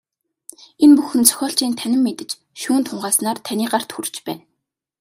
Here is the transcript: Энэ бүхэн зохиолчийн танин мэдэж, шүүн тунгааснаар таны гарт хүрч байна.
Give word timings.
Энэ 0.83 0.95
бүхэн 0.97 1.23
зохиолчийн 1.29 1.73
танин 1.79 2.01
мэдэж, 2.07 2.29
шүүн 2.61 2.83
тунгааснаар 2.87 3.37
таны 3.45 3.65
гарт 3.73 3.89
хүрч 3.93 4.15
байна. 4.27 4.43